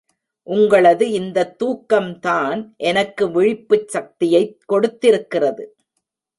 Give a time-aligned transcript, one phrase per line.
[0.47, 5.75] உங்களது இந்தத் தூக்கம்தான் எனக்கு விழிப்புச் சக்தியைக் கொடுத்திருக்கிறது.